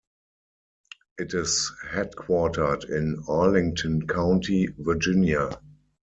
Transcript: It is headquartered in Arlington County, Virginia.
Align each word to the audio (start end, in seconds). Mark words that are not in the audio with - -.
It 1.19 1.35
is 1.35 1.71
headquartered 1.87 2.89
in 2.89 3.21
Arlington 3.27 4.07
County, 4.07 4.67
Virginia. 4.79 5.51